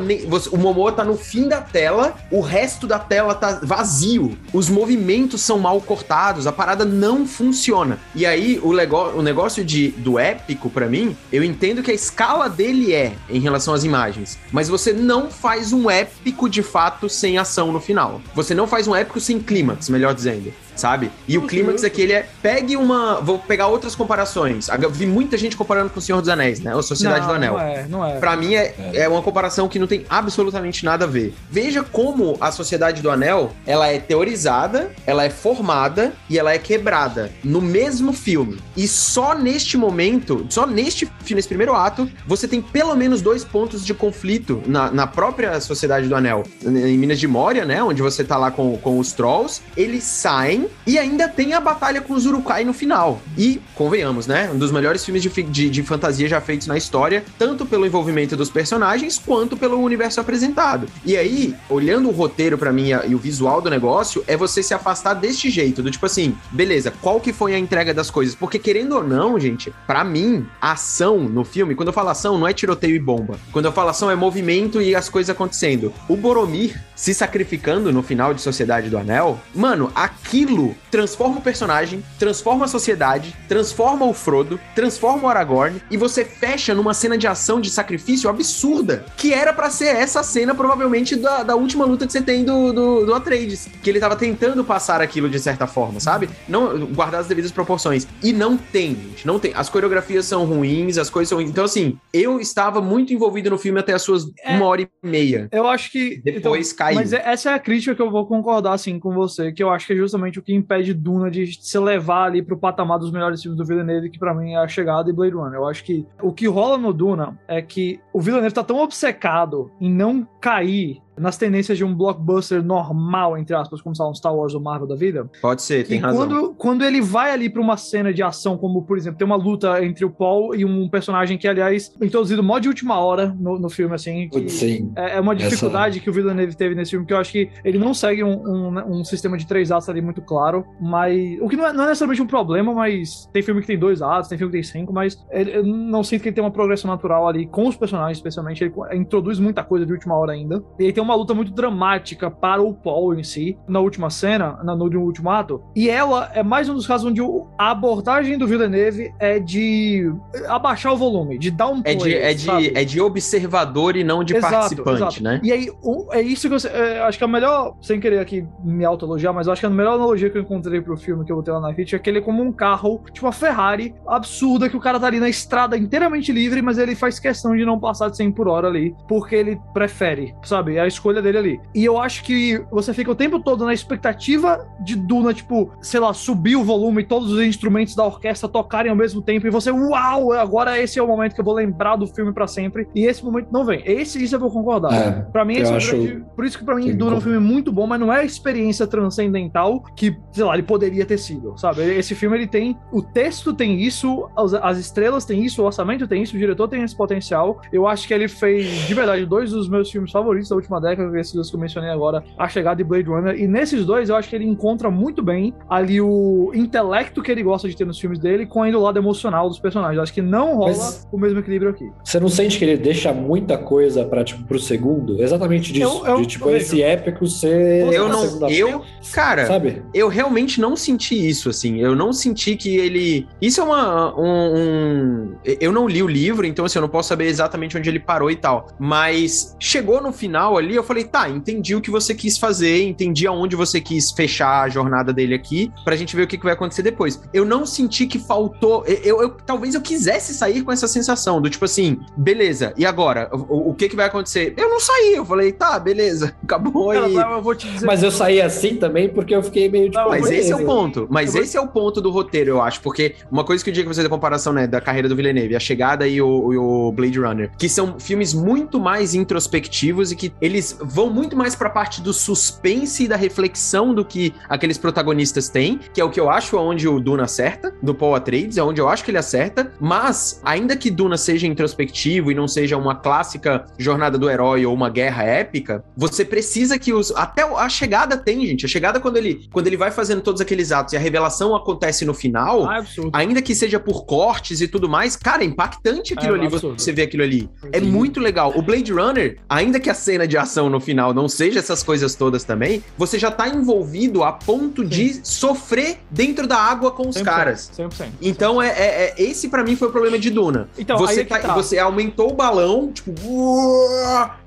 [0.52, 4.38] o Momoa tá no fim da tela, o resto da tela tá vazio.
[4.54, 7.98] Os movimentos são mal cortados, a parada não funciona.
[8.16, 12.50] E aí, o, o negócio de, do épico, para mim, eu entendo que a escala
[12.50, 16.03] dele é em relação às imagens, mas você não faz um épico
[16.50, 18.22] de fato sem ação no final.
[18.36, 21.12] Você não faz um épico sem clímax, melhor dizendo sabe?
[21.28, 22.28] E o clímax aqui, ele é.
[22.42, 23.22] Pegue uma.
[23.22, 24.68] Vou pegar outras comparações.
[24.70, 26.76] Eu vi muita gente comparando com o Senhor dos Anéis, né?
[26.76, 27.54] Ou Sociedade não, do Anel.
[27.54, 28.20] Não é, não é.
[28.20, 31.34] Pra mim é, é, é uma comparação que não tem absolutamente nada a ver.
[31.50, 36.58] Veja como a Sociedade do Anel ela é teorizada, ela é formada e ela é
[36.58, 38.60] quebrada no mesmo filme.
[38.76, 43.44] E só neste momento, só neste filme, nesse primeiro ato, você tem pelo menos dois
[43.44, 46.44] pontos de conflito na, na própria Sociedade do Anel.
[46.64, 47.84] Em Minas de Moria, né?
[47.84, 52.02] Onde você tá lá com, com os Trolls, eles saem e ainda tem a batalha
[52.02, 53.22] com os Urukai no final.
[53.38, 54.50] E, convenhamos, né?
[54.54, 58.36] Um dos melhores filmes de, de, de, fantasia já feitos na história, tanto pelo envolvimento
[58.36, 60.88] dos personagens quanto pelo universo apresentado.
[61.06, 64.74] E aí, olhando o roteiro para mim e o visual do negócio, é você se
[64.74, 68.36] afastar deste jeito, do tipo assim, beleza, qual que foi a entrega das coisas?
[68.36, 72.38] Porque querendo ou não, gente, para mim, a ação no filme, quando eu falo ação,
[72.38, 73.40] não é tiroteio e bomba.
[73.52, 75.94] Quando eu falo ação, é movimento e as coisas acontecendo.
[76.08, 81.42] O Boromir se sacrificando no final de Sociedade do Anel, mano, aquilo aquilo transforma o
[81.42, 87.18] personagem, transforma a sociedade, transforma o Frodo, transforma o Aragorn e você fecha numa cena
[87.18, 91.84] de ação de sacrifício absurda, que era para ser essa cena provavelmente da, da, última
[91.84, 95.40] luta que você tem do, do, do Atreides, que ele tava tentando passar aquilo de
[95.40, 96.30] certa forma, sabe?
[96.48, 98.08] Não guardar as devidas proporções.
[98.22, 99.52] E não tem, gente, não tem.
[99.56, 101.50] As coreografias são ruins, as coisas são ruins.
[101.50, 104.90] Então, assim, eu estava muito envolvido no filme até as suas é, uma hora e
[105.02, 105.48] meia.
[105.52, 106.22] Eu acho que.
[106.24, 106.96] Depois então, caiu.
[106.98, 109.88] Mas essa é a crítica que eu vou concordar, assim, com você, que eu acho
[109.88, 113.42] que é justamente o que impede Duna de se levar ali pro patamar dos melhores
[113.42, 115.56] filmes do Villeneuve, que para mim é A Chegada e Blade Runner.
[115.56, 119.72] Eu acho que o que rola no Duna é que o Villeneuve tá tão obcecado
[119.80, 124.54] em não cair nas tendências de um blockbuster normal, entre aspas, como são Star Wars
[124.54, 125.30] ou Marvel da vida.
[125.42, 126.28] Pode ser, tem razão.
[126.28, 129.36] Quando, quando ele vai ali para uma cena de ação, como por exemplo, tem uma
[129.36, 133.60] luta entre o Paul e um personagem que, aliás, introduzido mó de última hora no,
[133.60, 134.30] no filme, assim.
[134.48, 134.92] Sim.
[134.96, 136.04] É, é, uma dificuldade Essa...
[136.04, 139.00] que o Villeneuve teve nesse filme, que eu acho que ele não segue um, um,
[139.00, 141.40] um sistema de três atos ali muito claro, mas.
[141.42, 144.02] O que não é, não é, necessariamente um problema, mas tem filme que tem dois
[144.02, 146.52] atos, tem filme que tem cinco, mas ele, eu não sinto que ele tem uma
[146.52, 148.64] progressão natural ali com os personagens, especialmente.
[148.64, 150.64] Ele introduz muita coisa de última hora ainda.
[150.80, 154.60] E aí tem uma luta muito dramática para o Paul em si, na última cena,
[154.64, 155.62] no, no último ato.
[155.76, 157.22] E ela é mais um dos casos onde
[157.58, 160.12] a abordagem do Villeneuve é de
[160.48, 164.24] abaixar o volume, de dar um é de, é de É de observador e não
[164.24, 165.24] de exato, participante, exato.
[165.24, 165.40] né?
[165.44, 168.46] E aí, um, é isso que eu é, acho que a melhor, sem querer aqui
[168.64, 171.32] me autoelogiar, mas eu acho que a melhor analogia que eu encontrei pro filme que
[171.32, 173.94] eu botei lá na crítica é que ele é como um carro, tipo uma Ferrari
[174.08, 177.66] absurda, que o cara tá ali na estrada inteiramente livre, mas ele faz questão de
[177.66, 180.78] não passar de 100 por hora ali, porque ele prefere, sabe?
[180.78, 181.62] É escolha dele ali.
[181.74, 186.00] E eu acho que você fica o tempo todo na expectativa de Duna, tipo, sei
[186.00, 189.50] lá, subir o volume e todos os instrumentos da orquestra tocarem ao mesmo tempo e
[189.50, 192.88] você, uau, agora esse é o momento que eu vou lembrar do filme para sempre.
[192.96, 193.82] E esse momento não vem.
[193.86, 194.94] Esse, isso eu vou concordar.
[194.94, 195.92] É, pra mim, esse é acho...
[195.92, 196.24] grande...
[196.36, 198.24] Por isso que pra mim Duna é um filme muito bom, mas não é a
[198.24, 201.82] experiência transcendental que, sei lá, ele poderia ter sido, sabe?
[201.82, 202.78] Esse filme, ele tem...
[202.92, 206.68] O texto tem isso, as, as estrelas têm isso, o orçamento tem isso, o diretor
[206.68, 207.62] tem esse potencial.
[207.72, 211.20] Eu acho que ele fez, de verdade, dois dos meus filmes favoritos da última década,
[211.20, 213.36] esses dois que eu mencionei agora, A Chegada de Blade Runner.
[213.36, 217.44] E nesses dois, eu acho que ele encontra muito bem ali o intelecto que ele
[217.44, 219.98] gosta de ter nos filmes dele com ainda o lado emocional dos personagens.
[219.98, 221.90] Eu acho que não rola Mas o mesmo equilíbrio aqui.
[222.04, 225.22] Você não sente que ele deixa muita coisa para tipo, pro segundo?
[225.22, 226.04] Exatamente disso.
[226.06, 227.92] Eu, eu, de, tipo, esse épico ser.
[227.92, 228.50] Eu não.
[228.50, 229.82] Eu, cara, sabe?
[229.94, 231.80] Eu realmente não senti isso, assim.
[231.80, 233.28] Eu não senti que ele.
[233.42, 234.20] Isso é uma.
[234.20, 235.36] Um, um...
[235.60, 238.30] Eu não li o livro, então assim, eu não posso saber exatamente onde ele parou
[238.30, 238.68] e tal.
[238.80, 243.28] Mas chegou no final ali, eu falei, tá, entendi o que você quis fazer, entendi
[243.28, 246.54] aonde você quis fechar a jornada dele aqui, pra gente ver o que, que vai
[246.54, 247.22] acontecer depois.
[247.34, 248.84] Eu não senti que faltou.
[248.86, 252.86] Eu, eu, eu, talvez eu quisesse sair com essa sensação do tipo assim, beleza, e
[252.86, 253.30] agora?
[253.32, 254.54] O, o que, que vai acontecer?
[254.58, 257.16] Eu não saí, eu falei, tá, beleza, acabou aí.
[257.16, 259.98] Eu vou te dizer mas eu saí assim também porque eu fiquei meio tipo.
[259.98, 261.08] Não, mas esse é o ponto.
[261.10, 262.82] Mas esse é o ponto do roteiro, eu acho.
[262.82, 265.56] Porque uma coisa que eu digo que você da comparação, né, da carreira do Villeneuve,
[265.56, 270.16] a chegada e o, e o Blade Runner, que são filmes muito mais introspectivos e
[270.16, 274.78] que eles vão muito mais pra parte do suspense e da reflexão do que aqueles
[274.78, 278.58] protagonistas têm, que é o que eu acho onde o Duna acerta, do Paul Atreides,
[278.58, 282.48] é onde eu acho que ele acerta, mas ainda que Duna seja introspectivo e não
[282.48, 287.44] seja uma clássica jornada do herói ou uma guerra épica, você precisa que os até
[287.44, 290.94] a chegada tem, gente, a chegada quando ele quando ele vai fazendo todos aqueles atos
[290.94, 294.88] e a revelação acontece no final, ah, é ainda que seja por cortes e tudo
[294.88, 296.82] mais, cara, é impactante aquilo é, ali, absurdo.
[296.82, 297.50] você vê aquilo ali.
[297.72, 298.54] É muito legal.
[298.56, 302.16] O Blade Runner, ainda que a cena de ação no final não seja essas coisas
[302.16, 304.88] todas também, você já tá envolvido a ponto Sim.
[304.88, 307.72] de sofrer dentro da água com os 100%, caras.
[307.78, 308.08] 100%.
[308.22, 310.70] Então, é, é, é esse para mim foi o problema de Duna.
[310.78, 311.54] Então, você, é tá, tá.
[311.54, 313.14] você aumentou o balão, tipo,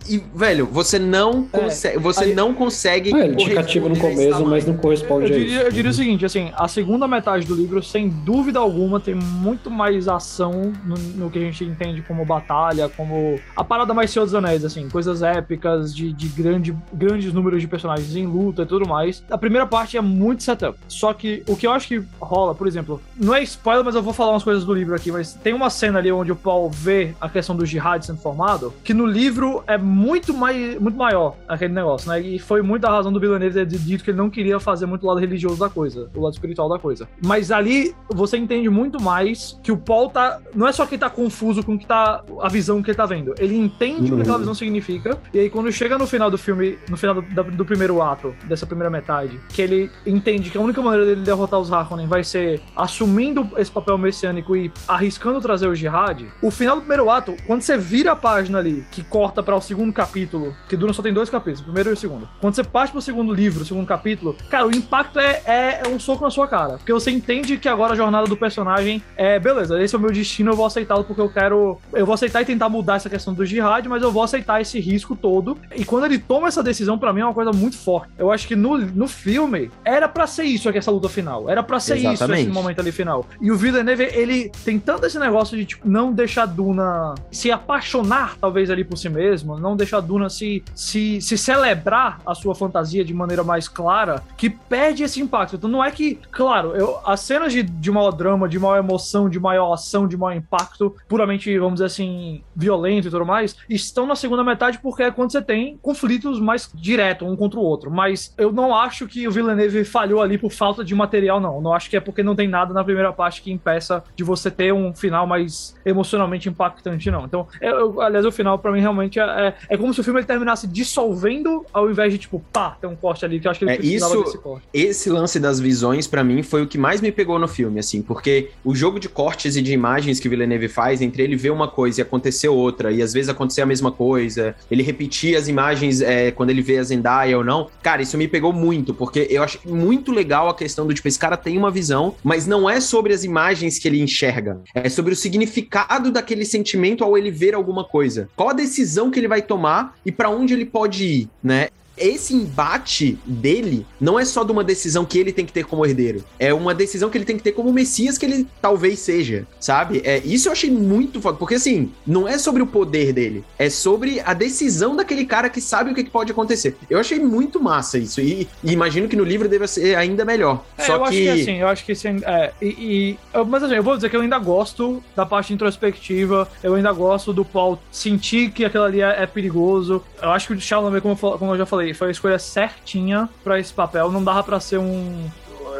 [0.08, 1.58] e, velho, você não é.
[1.58, 1.98] consegue.
[1.98, 3.14] Você aí, não consegue.
[3.14, 6.50] É, indicativo no começo, mas não corresponde eu, eu diria, eu diria o seguinte: assim,
[6.54, 11.38] a segunda metade do livro, sem dúvida alguma, tem muito mais ação no, no que
[11.38, 15.94] a gente entende como batalha, como a parada mais Senhor dos Anéis, assim, coisas épicas,
[15.96, 19.24] de, de grande, grandes números de personagens em luta e tudo mais.
[19.30, 20.78] A primeira parte é muito setup.
[20.88, 24.02] Só que o que eu acho que rola, por exemplo, não é spoiler, mas eu
[24.02, 26.70] vou falar umas coisas do livro aqui, mas tem uma cena ali onde o Paul
[26.70, 31.36] vê a questão do jihad sendo formado, que no livro é muito, mai, muito maior
[31.48, 32.20] aquele negócio, né?
[32.20, 35.06] E foi muita razão do Villeneuve ter dito que ele não queria fazer muito o
[35.06, 37.08] lado religioso da coisa, o lado espiritual da coisa.
[37.24, 40.40] Mas ali você entende muito mais que o Paul tá.
[40.54, 43.06] Não é só que ele tá confuso com que tá a visão que ele tá
[43.06, 43.34] vendo.
[43.38, 44.14] Ele entende uhum.
[44.14, 45.18] o que aquela visão significa.
[45.32, 48.66] E aí, quando chega no final do filme, no final do, do, primeiro ato, dessa
[48.66, 52.60] primeira metade, que ele entende que a única maneira dele derrotar os Harkonnen vai ser
[52.74, 57.62] assumindo esse papel messiânico e arriscando trazer o Jihad, o final do primeiro ato, quando
[57.62, 61.12] você vira a página ali, que corta para o segundo capítulo, que Duna só tem
[61.12, 62.28] dois capítulos, o primeiro e o segundo.
[62.40, 65.88] Quando você parte pro segundo livro, o segundo capítulo, cara, o impacto é, é, é
[65.88, 66.78] um soco na sua cara.
[66.78, 70.10] Porque você entende que agora a jornada do personagem é, beleza, esse é o meu
[70.10, 71.78] destino, eu vou aceitá-lo porque eu quero.
[71.92, 74.80] Eu vou aceitar e tentar mudar essa questão do jihad, mas eu vou aceitar esse
[74.80, 75.58] risco todo.
[75.74, 78.12] E quando ele toma essa decisão, para mim é uma coisa muito forte.
[78.18, 81.48] Eu acho que no, no filme era para ser isso aqui, essa luta final.
[81.48, 82.40] Era para ser Exatamente.
[82.40, 83.26] isso esse momento ali final.
[83.40, 88.36] E o Villeneuve, ele tem tanto esse negócio de, tipo, não deixar Duna se apaixonar,
[88.40, 93.04] talvez, ali por si mesmo, não deixar Duna se, se, se celebrar a sua fantasia
[93.04, 95.56] de maneira mais clara, que perde esse impacto.
[95.56, 99.28] Então não é que, claro, eu, as cenas de, de maior drama, de maior emoção,
[99.28, 104.06] de maior ação, de maior impacto, puramente, vamos dizer assim, violento e tudo mais, estão
[104.06, 107.90] na segunda metade porque é quando você tem conflitos mais diretos um contra o outro.
[107.90, 111.56] Mas eu não acho que o Villeneuve falhou ali por falta de material, não.
[111.56, 114.24] Eu não acho que é porque não tem nada na primeira parte que impeça de
[114.24, 117.24] você ter um final mais emocionalmente impactante, não.
[117.24, 120.20] Então, eu, aliás, o final para mim realmente é, é, é, como se o filme
[120.20, 123.60] ele terminasse dissolvendo ao invés de tipo, pá, tem um corte ali que eu acho
[123.60, 124.66] que ele é, isso, desse corte.
[124.72, 128.02] Esse lance das visões para mim foi o que mais me pegou no filme, assim,
[128.02, 131.50] porque o jogo de cortes e de imagens que o Villeneuve faz entre ele ver
[131.50, 135.45] uma coisa e acontecer outra, e às vezes acontecer a mesma coisa, ele repetir as
[135.48, 139.26] imagens é, quando ele vê a Zendaya ou não, cara, isso me pegou muito, porque
[139.30, 142.68] eu acho muito legal a questão do tipo, esse cara tem uma visão, mas não
[142.68, 147.30] é sobre as imagens que ele enxerga, é sobre o significado daquele sentimento ao ele
[147.30, 148.28] ver alguma coisa.
[148.36, 151.68] Qual a decisão que ele vai tomar e para onde ele pode ir, né?
[151.96, 155.84] Esse embate dele não é só de uma decisão que ele tem que ter como
[155.84, 159.46] herdeiro, é uma decisão que ele tem que ter como Messias que ele talvez seja,
[159.60, 160.02] sabe?
[160.04, 163.70] É, isso eu achei muito foda, porque assim, não é sobre o poder dele, é
[163.70, 166.76] sobre a decisão daquele cara que sabe o que, pode acontecer.
[166.88, 170.64] Eu achei muito massa isso, e, e imagino que no livro deva ser ainda melhor.
[170.78, 171.04] É, Só eu que...
[171.04, 174.08] acho que assim, eu acho que assim, é, e, e, mas assim, eu vou dizer
[174.08, 178.84] que eu ainda gosto da parte introspectiva, eu ainda gosto do Paul sentir que aquilo
[178.84, 180.02] ali é, é perigoso.
[180.20, 183.58] Eu acho que o Chalamet, como, como eu já falei, foi a escolha certinha para
[183.58, 185.28] esse papel, não dava para ser um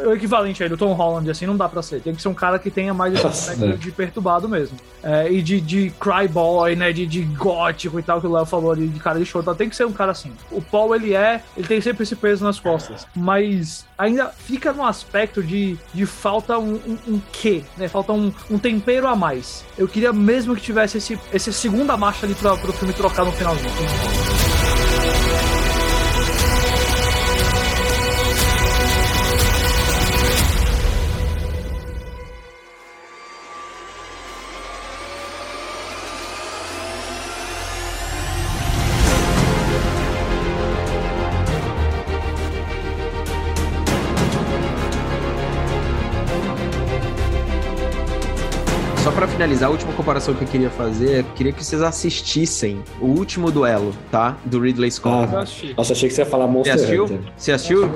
[0.05, 2.01] o equivalente aí do Tom Holland, assim, não dá pra ser.
[2.01, 3.73] Tem que ser um cara que tenha mais esse aspecto é.
[3.73, 4.77] de perturbado mesmo.
[5.01, 6.91] É, e de, de cry boy, né?
[6.91, 9.41] De, de gótico e tal, que o Léo falou ali, de cara de show.
[9.41, 10.31] Então tem que ser um cara assim.
[10.51, 13.07] O Paul, ele é, ele tem sempre esse peso nas costas.
[13.15, 17.87] Mas ainda fica no aspecto de, de falta um, um, um quê, né?
[17.87, 19.63] Falta um, um tempero a mais.
[19.77, 23.31] Eu queria mesmo que tivesse esse, esse segunda marcha ali pra, pro filme trocar no
[23.31, 24.36] finalzinho.
[49.47, 53.05] Finalizar, a última comparação que eu queria fazer é que queria que vocês assistissem o
[53.05, 54.37] último duelo, tá?
[54.43, 55.29] Do Ridley Scott.
[55.33, 55.45] Ah,
[55.77, 57.05] Nossa, achei que você ia falar Monster Você assistiu?
[57.05, 57.19] Hunter.
[57.37, 57.91] Você assistiu?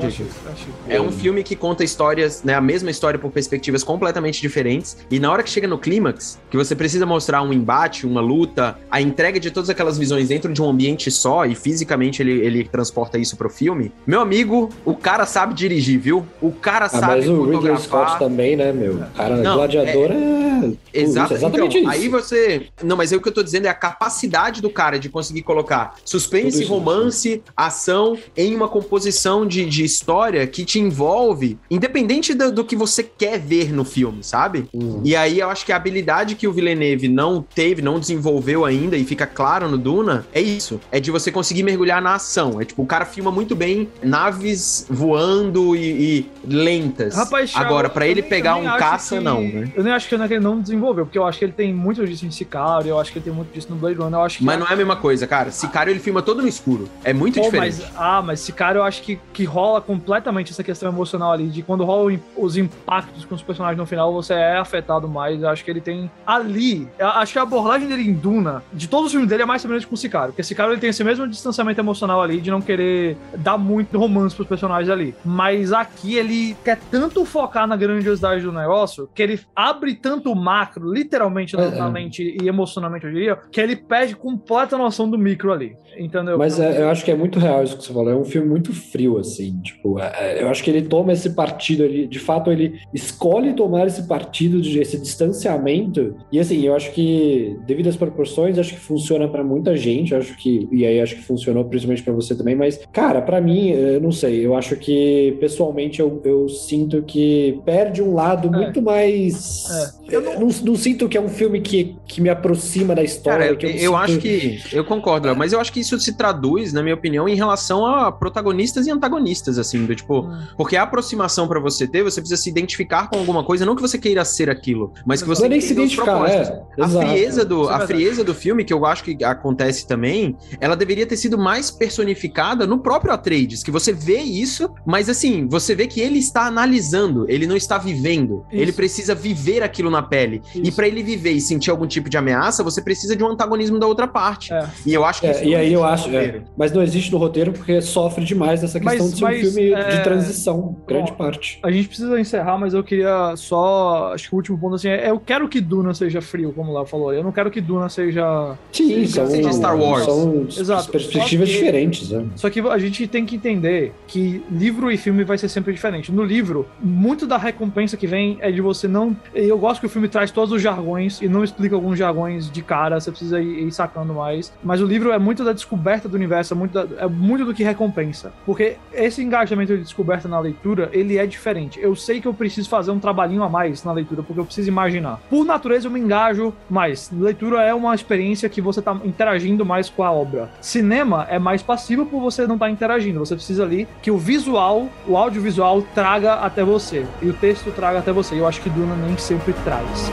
[0.87, 2.53] É um filme que conta histórias, né?
[2.53, 4.97] A mesma história por perspectivas completamente diferentes.
[5.09, 8.77] E na hora que chega no clímax, que você precisa mostrar um embate, uma luta,
[8.89, 12.63] a entrega de todas aquelas visões dentro de um ambiente só, e fisicamente ele, ele
[12.63, 13.91] transporta isso pro filme.
[14.05, 16.25] Meu amigo, o cara sabe dirigir, viu?
[16.41, 19.01] O cara ah, sabe mas o Ridley Scott também, né, meu?
[19.15, 20.71] Cara, Não, gladiador é...
[20.93, 21.01] é...
[21.01, 22.01] Exato exatamente então, isso.
[22.01, 22.67] Aí você.
[22.83, 25.41] Não, mas aí o que eu tô dizendo é a capacidade do cara de conseguir
[25.43, 32.51] colocar suspense, romance, ação em uma composição de, de história que te envolve, independente do,
[32.51, 34.67] do que você quer ver no filme, sabe?
[34.73, 35.01] Uhum.
[35.03, 38.97] E aí eu acho que a habilidade que o Villeneuve não teve, não desenvolveu ainda,
[38.97, 40.79] e fica claro no Duna, é isso.
[40.91, 42.59] É de você conseguir mergulhar na ação.
[42.61, 45.81] É tipo, o cara filma muito bem naves voando e,
[46.19, 47.15] e lentas.
[47.15, 49.23] Rapaz, Agora, para ele pegar um caça, que...
[49.23, 49.71] não, né?
[49.75, 52.25] Eu nem acho que ele não desenvolveu, porque eu acho que ele tem muito disso
[52.25, 54.43] em Sicário, eu acho que ele tem muito disso no Blade Runner, eu acho que...
[54.43, 55.51] Mas não é a mesma coisa, cara.
[55.51, 56.89] Sicário ele filma todo no escuro.
[57.03, 57.81] É muito Pô, diferente.
[57.81, 61.61] Mas, ah, mas Sicário eu acho que, que rola completamente essa questão emocional ali, de
[61.61, 65.41] quando rola os impactos com os personagens no final, você é afetado mais.
[65.41, 69.07] Eu acho que ele tem ali, acho que a abordagem dele em Duna, de todos
[69.07, 71.79] os filmes dele, é mais semelhante com Sicário, porque Sicário ele tem esse mesmo distanciamento
[71.79, 75.15] emocional ali, de não querer dar muito romance pros personagens ali.
[75.23, 80.35] Mas aqui ele quer tanto focar na grandiosidade do negócio, que ele abre tanto o
[80.35, 85.17] macro, literalmente, é, é mentalmente e emocionalmente, eu diria, que ele perde completa noção do
[85.17, 85.75] micro ali.
[85.97, 86.37] Entendeu?
[86.37, 88.09] Mas é, eu acho que é muito real isso que você falou.
[88.09, 89.59] É um filme muito frio, assim.
[89.61, 92.07] Tipo, é, é eu acho que ele toma esse partido ali.
[92.07, 96.15] De fato, ele escolhe tomar esse partido, de, esse distanciamento.
[96.31, 100.15] E assim, eu acho que, devido às proporções, acho que funciona para muita gente.
[100.15, 100.67] Acho que.
[100.71, 102.55] E aí acho que funcionou principalmente para você também.
[102.55, 104.45] Mas, cara, para mim, eu não sei.
[104.45, 108.51] Eu acho que, pessoalmente, eu, eu sinto que perde um lado é.
[108.51, 109.69] muito mais.
[110.09, 110.15] É.
[110.15, 110.39] Eu não...
[110.39, 113.53] não, não sinto que é um filme que, que me aproxima da história.
[113.55, 114.61] Cara, eu, eu acho que.
[114.71, 118.11] Eu concordo, mas eu acho que isso se traduz, na minha opinião, em relação a
[118.11, 120.21] protagonistas e antagonistas, assim, do tipo.
[120.21, 120.47] Hum.
[120.55, 123.81] Porque a aproximação para você ter, você precisa se identificar com alguma coisa, não que
[123.81, 125.43] você queira ser aquilo, mas que você.
[125.43, 126.63] Não nem se identificar, é.
[126.79, 130.75] A frieza, do, é a frieza do filme, que eu acho que acontece também, ela
[130.75, 135.75] deveria ter sido mais personificada no próprio Atreides, que você vê isso, mas assim, você
[135.75, 138.45] vê que ele está analisando, ele não está vivendo.
[138.49, 138.61] Isso.
[138.61, 140.41] Ele precisa viver aquilo na pele.
[140.55, 140.61] Isso.
[140.63, 143.79] E para ele viver e sentir algum tipo de ameaça, você precisa de um antagonismo
[143.79, 144.53] da outra parte.
[144.53, 144.67] É.
[144.85, 146.09] E eu acho que é, E aí eu acho.
[146.15, 149.37] É, mas não existe no roteiro porque sofre demais dessa questão mas, de ser mas,
[149.37, 151.59] um filme de é, transição, grande Bom, parte.
[151.63, 154.11] A gente precisa encerrar, mas eu queria só.
[154.13, 156.75] Acho que o último ponto assim é: eu quero que Duna seja frio, como o
[156.75, 157.13] Léo falou.
[157.13, 158.55] Eu não quero que Duna seja.
[158.71, 160.05] Sim, seja, são, seja Star Wars.
[160.05, 160.91] São Exato.
[160.91, 162.09] perspectivas que, diferentes.
[162.11, 162.25] Né?
[162.35, 166.11] Só que a gente tem que entender que livro e filme vai ser sempre diferente.
[166.11, 169.15] No livro, muito da recompensa que vem é de você não.
[169.33, 172.61] Eu gosto que o filme traz todos os jargões e não explica alguns jargões de
[172.61, 174.51] cara, você precisa ir, ir sacando mais.
[174.63, 177.53] Mas o livro é muito da descoberta do universo, é muito, da, é muito do
[177.53, 178.31] que recompensa.
[178.45, 181.79] Porque esse engajamento de descoberta na leitura, ele é diferente.
[181.79, 184.69] Eu sei que eu preciso fazer um trabalhinho a mais na leitura, porque eu preciso
[184.69, 185.19] imaginar.
[185.29, 187.11] Por natureza, eu me engajo mais.
[187.11, 190.49] Leitura é uma experiência que você está interagindo mais com a obra.
[190.61, 193.19] Cinema é mais passivo por você não estar tá interagindo.
[193.19, 197.05] Você precisa ali que o visual, o audiovisual traga até você.
[197.21, 198.35] E o texto traga até você.
[198.35, 200.11] Eu acho que Duna nem sempre traz.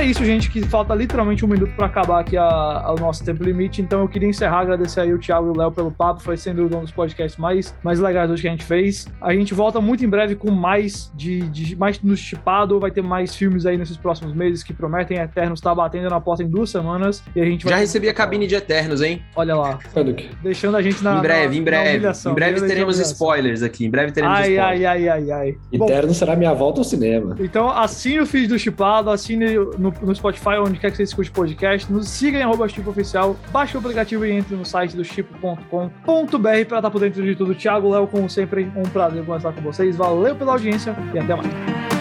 [0.00, 3.22] É isso, gente, que falta literalmente um minuto para acabar aqui a, a, o nosso
[3.22, 3.82] tempo limite.
[3.82, 6.22] Então eu queria encerrar, agradecer aí o Thiago e o Léo pelo papo.
[6.22, 9.06] Foi sendo um dos podcasts mais, mais legais hoje que a gente fez.
[9.20, 12.80] A gente volta muito em breve com mais de, de mais no chipado.
[12.80, 15.18] Vai ter mais filmes aí nesses próximos meses que prometem.
[15.18, 17.22] Eternos tá batendo na porta em duas semanas.
[17.36, 19.22] E a gente Já recebi a cabine de Eternos, hein?
[19.36, 19.78] Olha lá.
[20.42, 21.18] Deixando a gente na.
[21.18, 22.08] Em breve, na, em breve.
[22.08, 23.84] Em breve teremos spoilers aqui.
[23.84, 24.84] Em breve teremos ai, spoilers.
[24.86, 25.58] Ai, ai, ai, ai.
[25.70, 27.36] Eterno Bom, será minha volta ao cinema.
[27.38, 31.30] Então assine o feed do Chipado, assine no, no Spotify, onde quer que você escute
[31.30, 31.90] podcast.
[31.92, 33.36] Nos siga em arroba Chip Oficial.
[33.50, 35.66] Baixe o aplicativo e entre no site do chip.com.br
[36.68, 37.54] para estar por dentro de tudo.
[37.54, 39.96] Thiago, Léo, como sempre, um prazer conversar com vocês.
[39.96, 41.99] Valeu pela audiência e até mais.